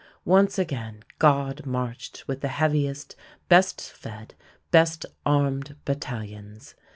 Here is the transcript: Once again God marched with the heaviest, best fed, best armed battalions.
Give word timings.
Once 0.25 0.57
again 0.57 1.03
God 1.19 1.67
marched 1.67 2.27
with 2.27 2.41
the 2.41 2.47
heaviest, 2.47 3.15
best 3.49 3.79
fed, 3.87 4.33
best 4.71 5.05
armed 5.27 5.75
battalions. 5.85 6.73